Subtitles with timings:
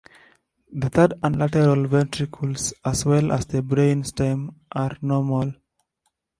[0.73, 5.53] The third and lateral ventricles as well as the brain stem are normal.